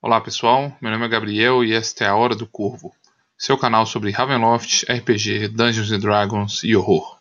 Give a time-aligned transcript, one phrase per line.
[0.00, 2.94] Olá pessoal, meu nome é Gabriel e esta é a Hora do Corvo,
[3.36, 7.20] seu canal sobre Ravenloft, RPG, Dungeons Dragons e horror.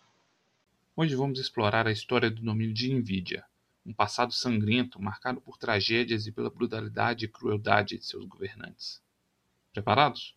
[0.96, 3.44] Hoje vamos explorar a história do domínio de Nvidia,
[3.84, 9.02] um passado sangrento marcado por tragédias e pela brutalidade e crueldade de seus governantes.
[9.74, 10.36] Preparados?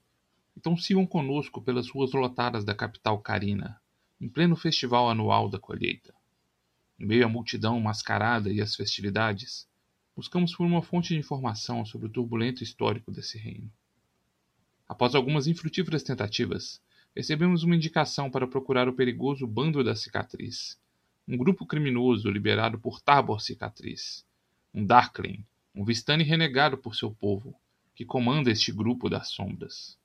[0.56, 3.78] Então sigam conosco pelas ruas lotadas da capital Carina,
[4.18, 6.14] em pleno festival anual da colheita.
[6.98, 9.68] Em meio à multidão mascarada e às festividades,
[10.14, 13.70] buscamos por uma fonte de informação sobre o turbulento histórico desse reino.
[14.88, 16.82] Após algumas infrutíferas tentativas,
[17.14, 20.78] recebemos uma indicação para procurar o perigoso Bando da Cicatriz,
[21.26, 24.26] um grupo criminoso liderado por Tabor Cicatriz,
[24.74, 27.54] um Darkling, um Vistani renegado por seu povo,
[27.94, 29.98] que comanda este grupo das sombras.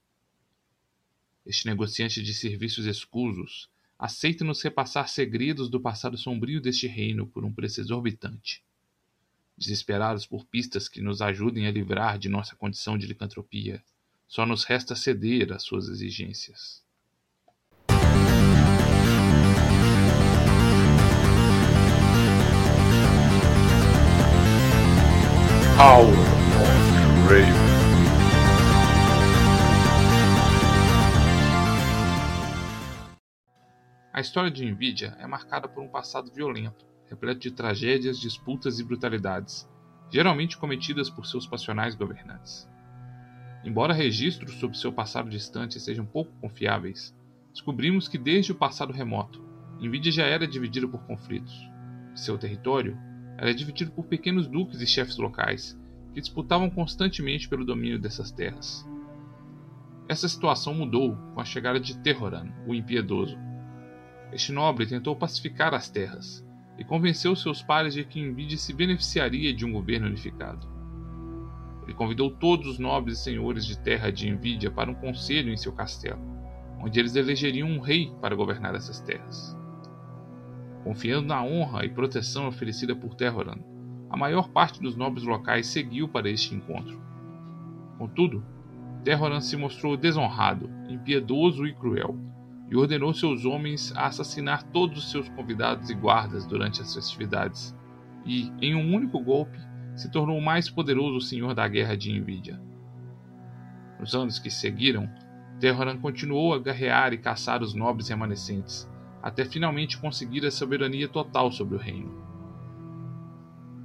[1.45, 7.43] Este negociante de serviços escusos aceita nos repassar segredos do passado sombrio deste reino por
[7.45, 8.64] um preço exorbitante
[9.57, 13.83] desesperados por pistas que nos ajudem a livrar de nossa condição de licantropia,
[14.27, 16.83] só nos resta ceder às suas exigências.
[25.77, 27.65] Hour of Raven.
[34.13, 38.83] A história de Nvidia é marcada por um passado violento, repleto de tragédias, disputas e
[38.83, 39.69] brutalidades,
[40.09, 42.67] geralmente cometidas por seus passionais governantes.
[43.63, 47.15] Embora registros sobre seu passado distante sejam pouco confiáveis,
[47.51, 49.43] descobrimos que desde o passado remoto,
[49.79, 51.69] Nvidia já era dividida por conflitos.
[52.13, 52.97] Seu território
[53.37, 55.77] era dividido por pequenos duques e chefes locais
[56.13, 58.87] que disputavam constantemente pelo domínio dessas terras.
[60.07, 63.37] Essa situação mudou com a chegada de Terroran, o Impiedoso.
[64.31, 66.44] Este nobre tentou pacificar as terras,
[66.77, 70.67] e convenceu seus pares de que Envide se beneficiaria de um governo unificado.
[71.83, 75.57] Ele convidou todos os nobres e senhores de terra de Envidia para um conselho em
[75.57, 76.19] seu castelo,
[76.79, 79.55] onde eles elegeriam um rei para governar essas terras.
[80.83, 83.57] Confiando na honra e proteção oferecida por Terroran,
[84.09, 86.99] a maior parte dos nobres locais seguiu para este encontro.
[87.97, 88.43] Contudo,
[89.03, 92.17] Terroran se mostrou desonrado, impiedoso e cruel,
[92.69, 97.75] e ordenou seus homens a assassinar todos os seus convidados e guardas durante as festividades,
[98.25, 99.59] e, em um único golpe,
[99.95, 102.59] se tornou o mais poderoso senhor da guerra de Envidia.
[103.99, 105.09] Nos anos que seguiram,
[105.59, 108.89] Terran continuou a guerrear e caçar os nobres remanescentes,
[109.21, 112.25] até finalmente conseguir a soberania total sobre o reino.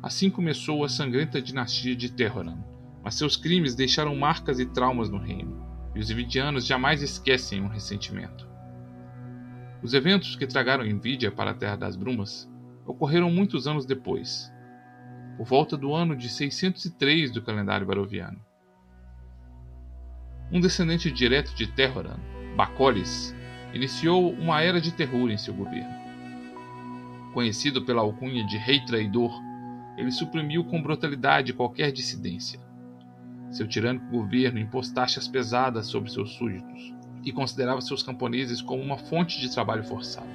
[0.02, 2.58] Assim começou a sangrenta dinastia de Terran,
[3.04, 5.64] mas seus crimes deixaram marcas e traumas no reino,
[5.94, 8.49] e os Envidianos jamais esquecem um ressentimento.
[9.82, 12.50] Os eventos que tragaram Nvidia para a Terra das Brumas
[12.86, 14.52] ocorreram muitos anos depois,
[15.38, 18.38] por volta do ano de 603 do calendário baroviano.
[20.52, 22.18] Um descendente direto de Terroran,
[22.56, 23.34] Bacolis,
[23.72, 25.94] iniciou uma era de terror em seu governo.
[27.32, 29.32] Conhecido pela alcunha de Rei Traidor,
[29.96, 32.60] ele suprimiu com brutalidade qualquer dissidência.
[33.50, 36.94] Seu tirânico governo impôs taxas pesadas sobre seus súditos,
[37.24, 40.28] e considerava seus camponeses como uma fonte de trabalho forçado.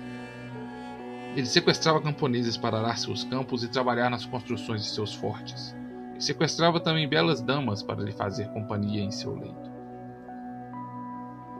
[1.35, 5.75] Ele sequestrava camponeses para arar seus campos e trabalhar nas construções de seus fortes.
[6.17, 9.75] E sequestrava também belas damas para lhe fazer companhia em seu leito.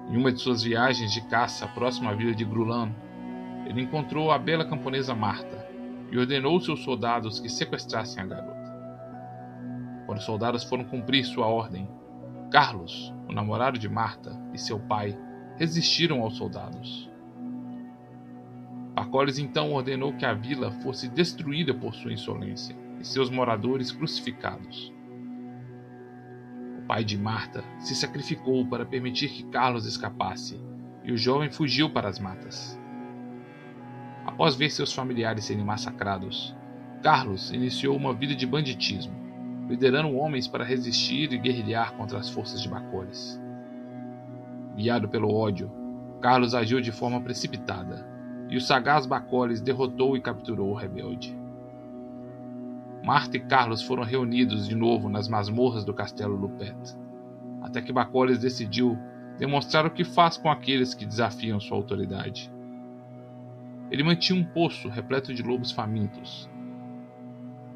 [0.10, 2.92] Em uma de suas viagens de caça próxima à vila de Grulan,
[3.66, 5.68] ele encontrou a bela camponesa Marta
[6.12, 8.76] e ordenou seus soldados que sequestrassem a garota.
[10.06, 11.90] Quando os soldados foram cumprir sua ordem,
[12.56, 15.14] Carlos, o namorado de Marta, e seu pai
[15.58, 17.12] resistiram aos soldados.
[18.96, 24.90] Pacoles então ordenou que a vila fosse destruída por sua insolência e seus moradores crucificados.
[26.80, 30.58] O pai de Marta se sacrificou para permitir que Carlos escapasse
[31.04, 32.80] e o jovem fugiu para as matas.
[34.26, 36.56] Após ver seus familiares serem massacrados,
[37.04, 39.25] Carlos iniciou uma vida de banditismo
[39.68, 43.42] liderando homens para resistir e guerrilhar contra as forças de Bacoles.
[44.76, 45.72] Guiado pelo ódio,
[46.22, 48.06] Carlos agiu de forma precipitada,
[48.50, 51.36] e o sagaz Bacoles derrotou e capturou o rebelde.
[53.04, 56.76] Marta e Carlos foram reunidos de novo nas masmorras do castelo Lupet,
[57.62, 58.98] até que Bacoles decidiu
[59.38, 62.52] demonstrar o que faz com aqueles que desafiam sua autoridade.
[63.92, 66.50] Ele mantinha um poço repleto de lobos famintos,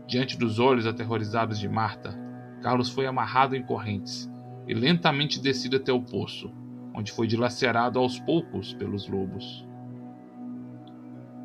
[0.09, 2.17] Diante dos olhos aterrorizados de Marta,
[2.63, 4.27] Carlos foi amarrado em correntes
[4.67, 6.51] e lentamente descido até o poço,
[6.95, 9.63] onde foi dilacerado aos poucos pelos lobos.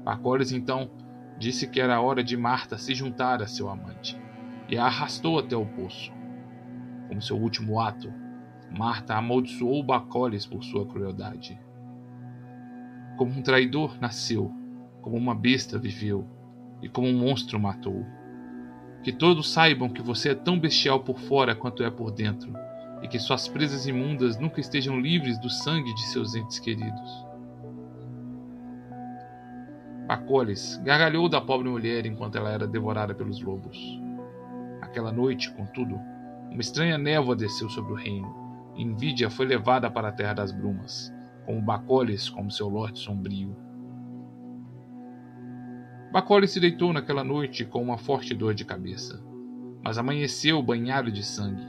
[0.03, 0.91] Pacoles então
[1.39, 4.19] disse que era hora de Marta se juntar a seu amante
[4.67, 6.11] e a arrastou até o poço.
[7.09, 8.11] Como seu último ato,
[8.71, 11.61] Marta amaldiçoou Bacoles por sua crueldade.
[13.19, 14.51] Como um traidor nasceu,
[15.03, 16.27] como uma besta viveu,
[16.81, 18.24] e como um monstro matou.
[19.05, 22.51] Que todos saibam que você é tão bestial por fora quanto é por dentro,
[23.03, 27.27] e que suas presas imundas nunca estejam livres do sangue de seus entes queridos.
[30.07, 33.79] Bacoles gargalhou da pobre mulher enquanto ela era devorada pelos lobos.
[34.81, 36.01] Aquela noite, contudo,
[36.51, 38.35] uma estranha névoa desceu sobre o reino,
[38.75, 41.13] e Invídia foi levada para a Terra das Brumas,
[41.45, 43.55] com Bacoles como seu lorde sombrio.
[46.15, 49.21] Bacoles se deitou naquela noite com uma forte dor de cabeça,
[49.83, 51.67] mas amanheceu banhado de sangue.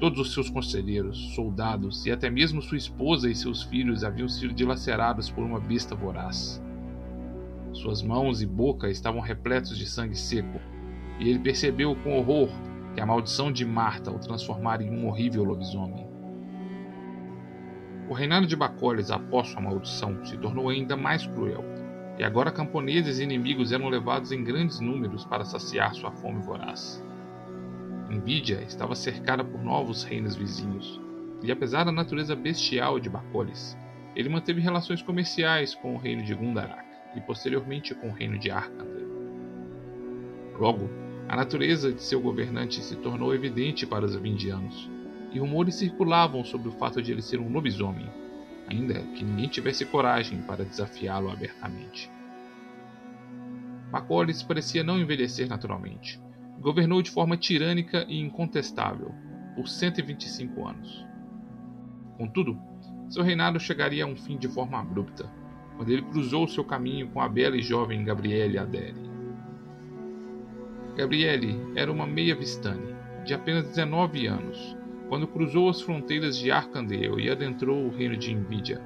[0.00, 4.54] Todos os seus conselheiros, soldados e até mesmo sua esposa e seus filhos haviam sido
[4.54, 6.64] dilacerados por uma besta voraz.
[7.74, 10.58] Suas mãos e boca estavam repletos de sangue seco,
[11.20, 12.48] e ele percebeu com horror
[12.94, 16.08] que a maldição de Marta o transformara em um horrível lobisomem.
[18.08, 21.62] O reinado de Bacoles após sua maldição se tornou ainda mais cruel,
[22.18, 27.02] e agora camponeses e inimigos eram levados em grandes números para saciar sua fome voraz.
[28.10, 31.00] Invídia estava cercada por novos reinos vizinhos,
[31.42, 33.76] e apesar da natureza bestial de Bacoles,
[34.14, 38.50] ele manteve relações comerciais com o reino de Gundarak e posteriormente com o reino de
[38.50, 39.06] Arkandir.
[40.58, 40.88] Logo,
[41.28, 44.90] a natureza de seu governante se tornou evidente para os vindianos,
[45.32, 48.08] e rumores circulavam sobre o fato de ele ser um lobisomem,
[48.68, 52.10] ainda que ninguém tivesse coragem para desafiá-lo abertamente.
[53.90, 56.20] Macaulay parecia não envelhecer naturalmente.
[56.60, 59.14] Governou de forma tirânica e incontestável
[59.54, 61.06] por 125 anos.
[62.18, 62.58] Contudo,
[63.08, 65.30] seu reinado chegaria a um fim de forma abrupta,
[65.76, 69.06] quando ele cruzou seu caminho com a bela e jovem Gabriele Adere.
[70.96, 74.76] Gabriele era uma meia vistane, de apenas 19 anos,
[75.08, 78.80] quando cruzou as fronteiras de Arcandel e adentrou o reino de Invídia.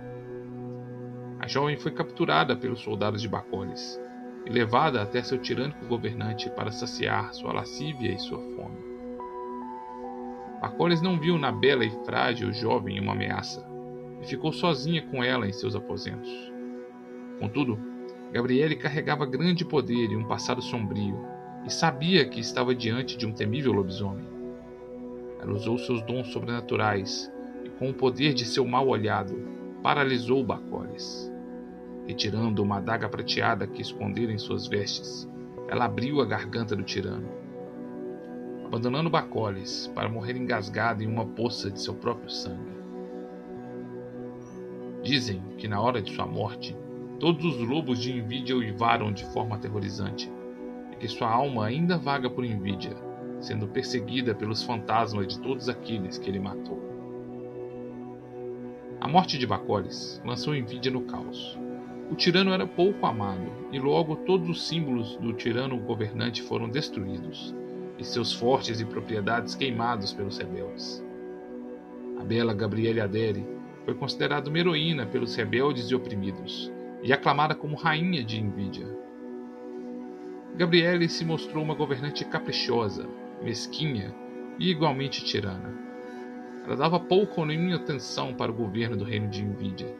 [1.39, 3.99] A jovem foi capturada pelos soldados de Bacones
[4.47, 8.79] e levada até seu tirânico governante para saciar sua lascívia e sua fome.
[10.61, 13.67] Bacones não viu na bela e frágil jovem uma ameaça
[14.21, 16.31] e ficou sozinha com ela em seus aposentos.
[17.39, 17.79] Contudo,
[18.31, 21.19] Gabriele carregava grande poder e um passado sombrio
[21.65, 24.40] e sabia que estava diante de um temível lobisomem.
[25.43, 27.33] Ela usou seus dons sobrenaturais
[27.65, 29.35] e, com o poder de seu mal olhado,
[29.83, 31.33] paralisou Bacoles.
[32.07, 35.29] Retirando uma adaga prateada que escondera em suas vestes,
[35.69, 37.29] ela abriu a garganta do tirano.
[38.65, 42.81] Abandonando Bacoles para morrer engasgado em uma poça de seu próprio sangue.
[45.03, 46.77] Dizem que na hora de sua morte,
[47.19, 50.31] todos os lobos de Invídia uivaram de forma aterrorizante,
[50.93, 52.97] e que sua alma ainda vaga por Invídia,
[53.41, 56.91] sendo perseguida pelos fantasmas de todos aqueles que ele matou.
[59.01, 61.59] A morte de Bacoles lançou Envidia no caos.
[62.11, 67.55] O tirano era pouco amado, e logo todos os símbolos do tirano governante foram destruídos,
[67.99, 71.03] e seus fortes e propriedades queimados pelos rebeldes.
[72.19, 73.47] A bela Gabriele Adere
[73.85, 76.71] foi considerada uma heroína pelos rebeldes e oprimidos,
[77.03, 78.87] e aclamada como rainha de Envidia.
[80.57, 83.09] Gabriele se mostrou uma governante caprichosa,
[83.43, 84.15] mesquinha
[84.59, 85.73] e igualmente tirana.
[86.65, 89.95] Ela dava pouco ou nenhuma atenção para o governo do reino de Invídia,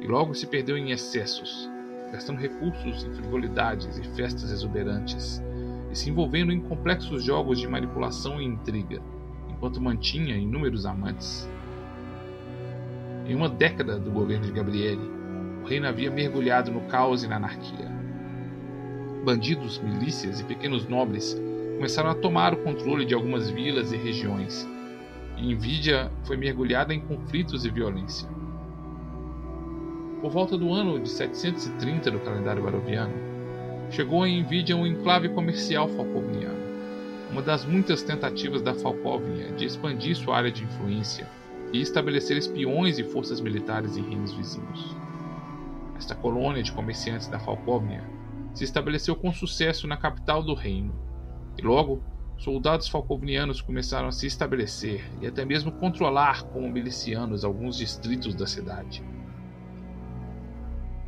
[0.00, 1.70] e logo se perdeu em excessos,
[2.10, 5.42] gastando recursos em frivolidades e festas exuberantes,
[5.90, 9.02] e se envolvendo em complexos jogos de manipulação e intriga,
[9.48, 11.48] enquanto mantinha inúmeros amantes.
[13.26, 15.10] Em uma década do governo de Gabriele,
[15.62, 17.90] o reino havia mergulhado no caos e na anarquia.
[19.24, 21.36] Bandidos, milícias e pequenos nobres
[21.76, 24.66] começaram a tomar o controle de algumas vilas e regiões,
[25.36, 28.26] e Invídia foi mergulhada em conflitos e violência.
[30.22, 33.12] Por volta do ano de 730 do calendário baroviano,
[33.90, 36.56] chegou em Invídia um enclave comercial falcovniano,
[37.30, 41.28] uma das muitas tentativas da Falcóvnia de expandir sua área de influência
[41.72, 44.96] e estabelecer espiões e forças militares em reinos vizinhos.
[45.98, 48.02] Esta colônia de comerciantes da Falcóvnia
[48.54, 50.94] se estabeleceu com sucesso na capital do reino,
[51.58, 52.02] e logo,
[52.36, 58.46] soldados falcovnianos começaram a se estabelecer e até mesmo controlar como milicianos alguns distritos da
[58.46, 59.02] cidade.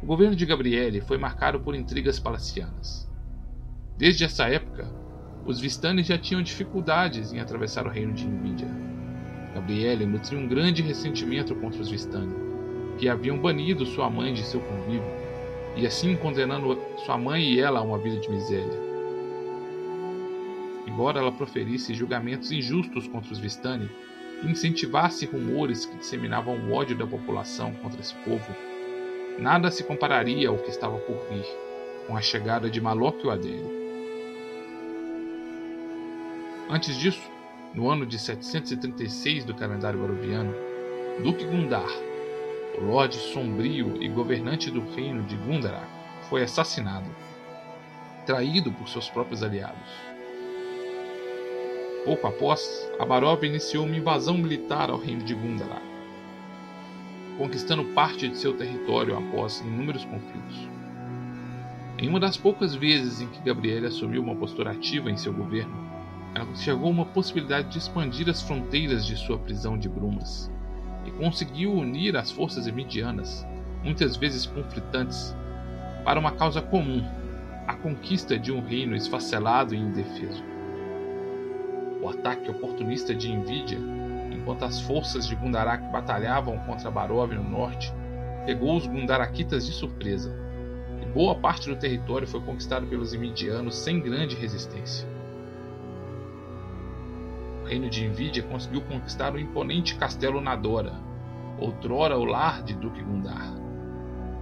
[0.02, 3.08] O governo de Gabriele foi marcado por intrigas palacianas.
[3.96, 4.88] Desde essa época,
[5.44, 8.68] os Vistanes já tinham dificuldades em atravessar o reino de Invídia.
[9.54, 12.34] Gabriele nutriu um grande ressentimento contra os Vistani,
[12.96, 15.10] que haviam banido sua mãe de seu convívio,
[15.76, 18.87] e assim condenando sua mãe e ela a uma vida de miséria.
[20.88, 23.90] Embora ela proferisse julgamentos injustos contra os Vistani
[24.42, 28.54] e incentivasse rumores que disseminavam o ódio da população contra esse povo,
[29.38, 31.44] nada se compararia ao que estava por vir
[32.06, 33.78] com a chegada de Malok o Adele.
[36.70, 37.30] Antes disso,
[37.74, 40.54] no ano de 736 do calendário baroviano,
[41.22, 41.88] Duque Gundar,
[42.78, 45.86] o Lorde Sombrio e governante do reino de Gundarak,
[46.28, 47.08] foi assassinado,
[48.24, 50.17] traído por seus próprios aliados.
[52.04, 55.82] Pouco após, Abarov iniciou uma invasão militar ao reino de Gundarak,
[57.36, 60.68] conquistando parte de seu território após inúmeros conflitos.
[61.98, 65.74] Em uma das poucas vezes em que Gabriele assumiu uma postura ativa em seu governo,
[66.34, 70.50] ela enxergou uma possibilidade de expandir as fronteiras de sua prisão de brumas
[71.04, 73.46] e conseguiu unir as forças emidianas,
[73.82, 75.34] muitas vezes conflitantes,
[76.04, 77.04] para uma causa comum,
[77.66, 80.57] a conquista de um reino esfacelado e indefeso.
[82.02, 83.78] O ataque oportunista de Envidia,
[84.32, 87.92] enquanto as forças de Gundarak batalhavam contra Barov no norte,
[88.46, 90.34] pegou os Gundarakitas de surpresa,
[91.02, 95.08] e boa parte do território foi conquistado pelos Emidianos sem grande resistência
[97.68, 100.94] reino de Envidia conseguiu conquistar o imponente castelo Nadora,
[101.58, 103.52] outrora o lar de Duque Gundar.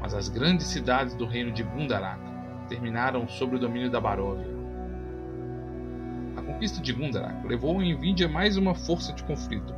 [0.00, 2.20] Mas as grandes cidades do reino de Gundarak
[2.68, 4.55] terminaram sob o domínio da Baróvia.
[6.56, 9.74] Conquista de Gundarak levou a Envidia mais uma força de conflito.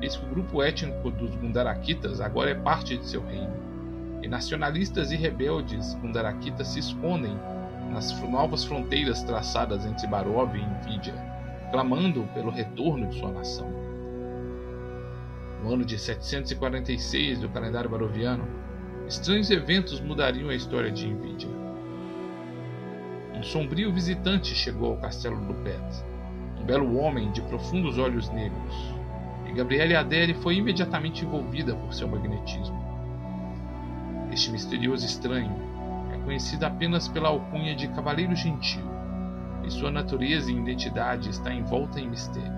[0.00, 3.52] Eis que o grupo étnico dos Gundarakitas agora é parte de seu reino,
[4.22, 7.36] e nacionalistas e rebeldes Gundarakitas se escondem
[7.90, 11.12] nas novas fronteiras traçadas entre Barov e Envidia
[11.72, 13.68] clamando pelo retorno de sua nação.
[15.64, 18.46] No ano de 746 do calendário baroviano,
[19.08, 21.50] estranhos eventos mudariam a história de Envidia.
[23.40, 26.04] Um sombrio visitante chegou ao castelo do Pet,
[26.60, 28.94] um belo homem de profundos olhos negros,
[29.46, 32.78] e Gabriele Adere foi imediatamente envolvida por seu magnetismo.
[34.30, 35.56] Este misterioso estranho
[36.12, 38.84] é conhecido apenas pela alcunha de Cavaleiro Gentil
[39.64, 42.52] e sua natureza e identidade está envolta em mistério.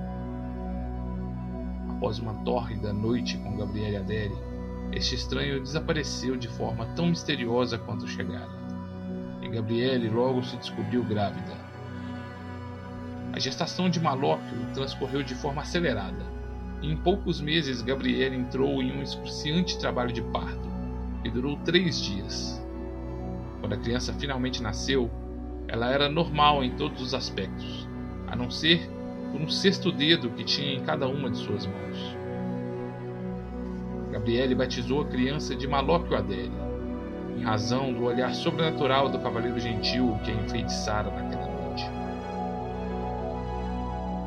[1.91, 4.37] Após uma tórrida noite com Gabriele Adere,
[4.91, 8.62] este estranho desapareceu de forma tão misteriosa quanto chegara,
[9.53, 11.53] Gabriele logo se descobriu grávida.
[13.35, 16.25] A gestação de Malóquio transcorreu de forma acelerada,
[16.83, 20.69] em poucos meses Gabriele entrou em um excruciante trabalho de parto,
[21.23, 22.61] que durou três dias.
[23.61, 25.11] Quando a criança finalmente nasceu,
[25.69, 27.87] ela era normal em todos os aspectos,
[28.27, 28.91] a não ser
[29.31, 32.17] por um sexto dedo que tinha em cada uma de suas mãos.
[34.11, 36.72] Gabriele batizou a criança de Malóquio Adele,
[37.37, 41.91] em razão do olhar sobrenatural do cavaleiro gentil que a enfeitiçara naquela noite.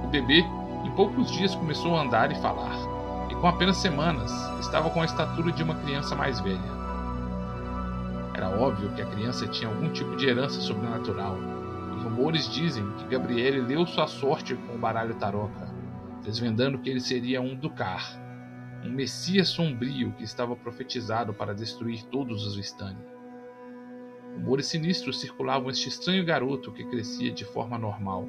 [0.03, 0.39] O bebê,
[0.83, 2.75] em poucos dias, começou a andar e falar,
[3.29, 6.75] e com apenas semanas estava com a estatura de uma criança mais velha.
[8.35, 11.37] Era óbvio que a criança tinha algum tipo de herança sobrenatural.
[11.97, 15.69] E rumores dizem que Gabriele leu sua sorte com o baralho taroca,
[16.21, 18.19] desvendando que ele seria um Ducar,
[18.85, 22.97] um messias sombrio que estava profetizado para destruir todos os Vistani.
[24.35, 28.27] Rumores sinistros circulavam este estranho garoto que crescia de forma normal.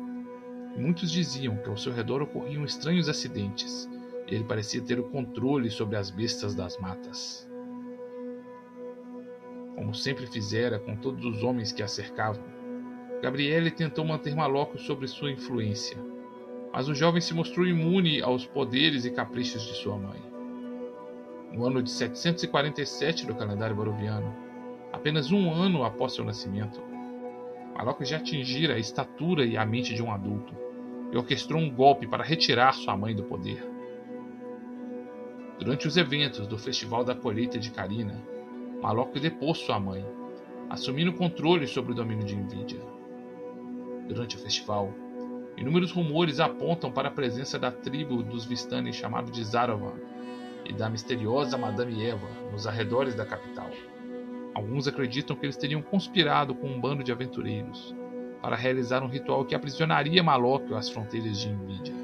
[0.76, 3.88] Muitos diziam que ao seu redor ocorriam estranhos acidentes,
[4.26, 7.46] e ele parecia ter o controle sobre as bestas das matas
[9.76, 12.42] como sempre fizera com todos os homens que a cercavam.
[13.22, 15.98] Gabriele tentou manter Malocco sob sua influência,
[16.72, 20.35] mas o jovem se mostrou imune aos poderes e caprichos de sua mãe.
[21.56, 24.30] No ano de 747 do calendário baroviano,
[24.92, 26.82] apenas um ano após seu nascimento,
[27.74, 30.54] Malocco já atingira a estatura e a mente de um adulto
[31.10, 33.66] e orquestrou um golpe para retirar sua mãe do poder.
[35.58, 38.22] Durante os eventos do Festival da Colheita de Carina,
[38.82, 40.04] Malok depôs sua mãe,
[40.68, 42.82] assumindo controle sobre o domínio de Nvidia.
[44.06, 44.92] Durante o festival,
[45.56, 49.94] inúmeros rumores apontam para a presença da tribo dos Vistani chamado de Zaravan
[50.68, 53.70] e da misteriosa Madame Eva nos arredores da capital.
[54.54, 57.94] Alguns acreditam que eles teriam conspirado com um bando de aventureiros
[58.40, 61.94] para realizar um ritual que aprisionaria Malok às fronteiras de Nvidia.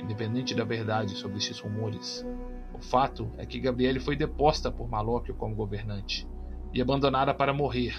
[0.00, 2.26] Independente da verdade sobre estes rumores,
[2.72, 6.28] o fato é que Gabriele foi deposta por Malóquio como governante
[6.72, 7.94] e abandonada para morrer,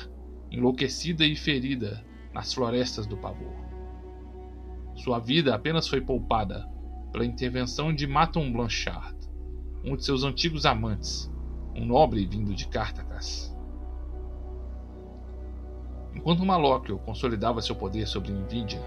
[0.51, 3.53] enlouquecida e ferida nas florestas do pavor.
[4.95, 6.69] Sua vida apenas foi poupada
[7.15, 9.15] pela intervenção de Maton Blanchard,
[9.85, 11.31] um de seus antigos amantes,
[11.73, 13.57] um nobre vindo de Cartacas.
[16.13, 18.81] Enquanto Malóquio consolidava seu poder sobre Nvidia,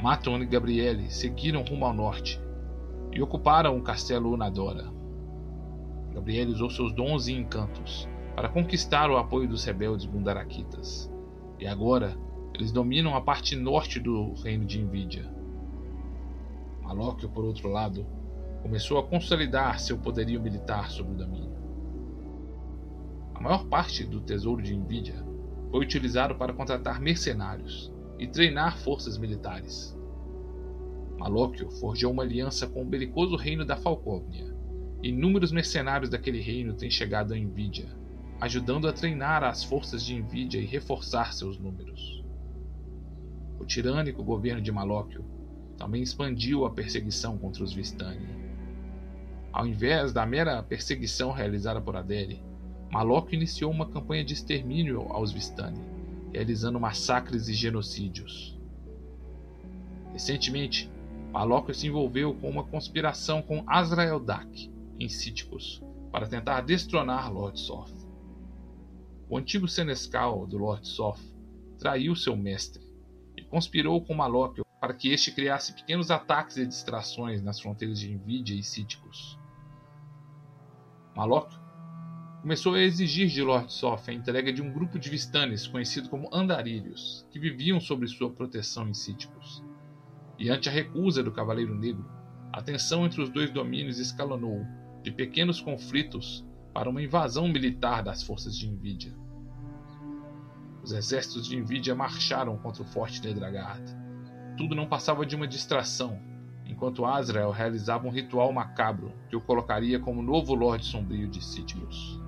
[0.00, 2.40] Maton e Gabriele seguiram rumo ao norte
[3.12, 4.90] e ocuparam o castelo Unadora.
[6.14, 11.12] Gabriele usou seus dons e encantos para conquistar o apoio dos rebeldes Gundarakitas,
[11.58, 12.16] e agora
[12.54, 15.39] eles dominam a parte norte do reino de Envidia.
[16.90, 18.04] Malóquio, por outro lado,
[18.62, 21.56] começou a consolidar seu poderio militar sobre o domínio.
[23.32, 25.24] A maior parte do tesouro de Envidia
[25.70, 29.96] foi utilizado para contratar mercenários e treinar forças militares.
[31.16, 34.52] Malóquio forjou uma aliança com o belicoso reino da Falcóvnia.
[35.00, 37.96] Inúmeros mercenários daquele reino têm chegado a Envidia,
[38.40, 42.24] ajudando a treinar as forças de Envidia e reforçar seus números.
[43.60, 45.24] O tirânico governo de Malóquio
[45.80, 48.28] também expandiu a perseguição contra os Vistani.
[49.50, 52.42] Ao invés da mera perseguição realizada por Adele,
[52.92, 55.80] Malok iniciou uma campanha de extermínio aos Vistani,
[56.34, 58.60] realizando massacres e genocídios.
[60.12, 60.90] Recentemente,
[61.32, 65.82] Malok se envolveu com uma conspiração com Azrael Dak, em Síticos,
[66.12, 68.06] para tentar destronar Lord Soth.
[69.30, 71.22] O antigo senescal do Lord Soth
[71.78, 72.82] traiu seu mestre
[73.34, 78.10] e conspirou com Malok para que este criasse pequenos ataques e distrações nas fronteiras de
[78.10, 79.38] Envidia e Cíticos.
[81.14, 81.54] Malok
[82.40, 86.34] começou a exigir de Lord Sof a entrega de um grupo de Vistanes conhecido como
[86.34, 89.62] Andarilhos, que viviam sob sua proteção em Cíticos.
[90.38, 92.10] E ante a recusa do Cavaleiro Negro,
[92.50, 94.64] a tensão entre os dois domínios escalonou
[95.02, 99.14] de pequenos conflitos para uma invasão militar das forças de Envidia.
[100.82, 103.99] Os exércitos de Envidia marcharam contra o forte Nedragard,
[104.60, 106.20] tudo não passava de uma distração,
[106.66, 112.20] enquanto Azrael realizava um ritual macabro que o colocaria como novo Lorde Sombrio de Sitgos.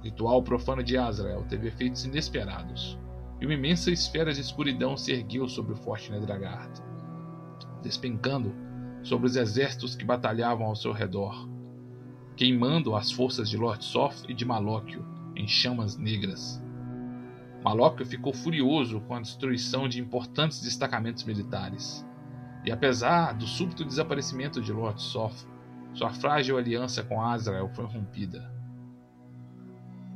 [0.00, 2.98] O ritual profano de Azrael teve efeitos inesperados,
[3.38, 6.80] e uma imensa esfera de escuridão se ergueu sobre o forte Nedragard,
[7.82, 8.54] despencando
[9.02, 11.46] sobre os exércitos que batalhavam ao seu redor,
[12.34, 15.04] queimando as forças de Lord Soth e de Malóquio
[15.36, 16.63] em chamas negras.
[17.64, 22.06] Malóquio ficou furioso com a destruição de importantes destacamentos militares.
[22.62, 25.48] E apesar do súbito desaparecimento de Lord Soth,
[25.94, 28.52] sua frágil aliança com Azrael foi rompida.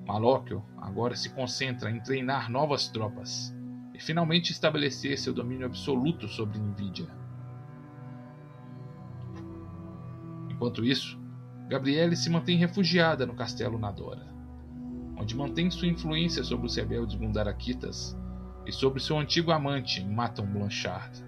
[0.06, 3.56] Malóquio agora se concentra em treinar novas tropas
[3.94, 7.08] e finalmente estabelecer seu domínio absoluto sobre Nvidia.
[10.50, 11.18] Enquanto isso,
[11.66, 14.37] Gabriele se mantém refugiada no castelo Nadora
[15.18, 18.16] onde mantém sua influência sobre os rebeldes Gundarakitas
[18.64, 21.24] e sobre seu antigo amante, Maton Blanchard.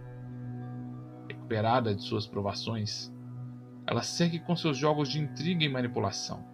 [1.29, 3.13] Recuperada de suas provações,
[3.87, 6.45] ela segue com seus jogos de intriga e manipulação.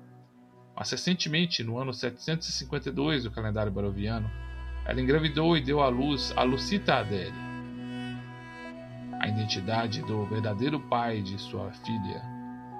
[0.75, 4.31] Mas recentemente, no ano 752 do calendário baroviano,
[4.87, 7.35] ela engravidou e deu à luz a Lucita Adere.
[9.21, 12.23] A identidade do verdadeiro pai de sua filha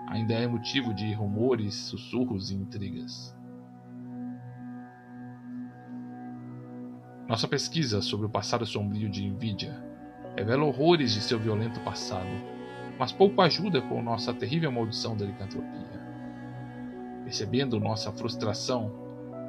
[0.07, 3.36] ainda é motivo de rumores, sussurros e intrigas.
[7.29, 9.83] Nossa pesquisa sobre o passado sombrio de Nvidia
[10.37, 12.29] revela horrores de seu violento passado,
[12.97, 16.01] mas pouco ajuda com nossa terrível maldição da licantropia.
[17.25, 18.93] Percebendo nossa frustração,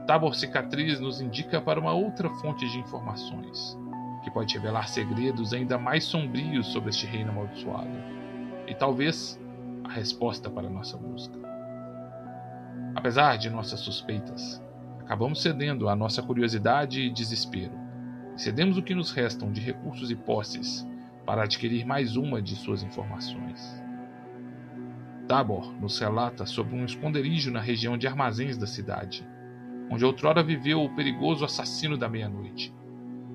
[0.08, 3.78] Tabor Cicatriz nos indica para uma outra fonte de informações,
[4.24, 7.92] que pode revelar segredos ainda mais sombrios sobre este reino amaldiçoado,
[8.66, 9.40] e talvez
[9.84, 11.38] a resposta para nossa busca.
[12.96, 14.60] Apesar de nossas suspeitas,
[15.08, 17.72] Acabamos cedendo à nossa curiosidade e desespero.
[18.36, 20.86] Cedemos o que nos restam de recursos e posses
[21.26, 23.82] para adquirir mais uma de suas informações.
[25.26, 29.26] Tabor nos relata sobre um esconderijo na região de armazéns da cidade,
[29.90, 32.76] onde outrora viveu o perigoso assassino da meia-noite.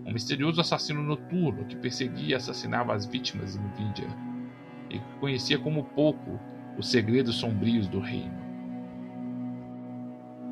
[0.04, 4.14] Um misterioso assassino noturno que perseguia e assassinava as vítimas em Nvidia
[4.90, 6.38] e que conhecia como pouco
[6.76, 8.41] os segredos sombrios do reino.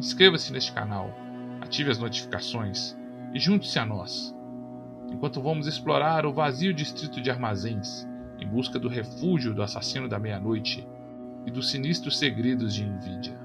[0.00, 1.14] Inscreva-se neste canal,
[1.60, 2.96] ative as notificações
[3.34, 4.34] e junte-se a nós,
[5.12, 8.08] enquanto vamos explorar o vazio distrito de armazéns
[8.38, 10.88] em busca do refúgio do assassino da meia-noite
[11.44, 13.38] e dos sinistros segredos de Nvidia.